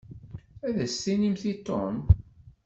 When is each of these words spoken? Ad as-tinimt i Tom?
Ad 0.67 0.77
as-tinimt 0.85 1.43
i 1.51 1.53
Tom? 1.67 1.95